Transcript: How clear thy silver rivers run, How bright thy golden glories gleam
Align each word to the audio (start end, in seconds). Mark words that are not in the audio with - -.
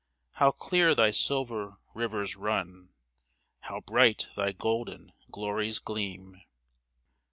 How 0.31 0.49
clear 0.49 0.95
thy 0.95 1.11
silver 1.11 1.77
rivers 1.93 2.35
run, 2.35 2.89
How 3.59 3.81
bright 3.81 4.29
thy 4.35 4.51
golden 4.51 5.13
glories 5.29 5.77
gleam 5.77 6.41